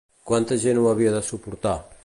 Quanta 0.29 0.57
gent 0.63 0.81
ho 0.81 0.87
havia 0.93 1.13
de 1.19 1.23
suportar? 1.31 1.79